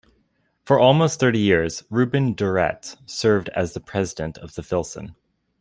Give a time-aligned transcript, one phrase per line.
[0.65, 5.15] For almost thirty years, Reuben Durrett served as the president of the Filson.